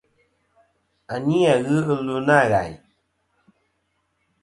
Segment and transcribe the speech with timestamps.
[1.13, 2.37] A ni-a ghɨ ɨlvɨ na.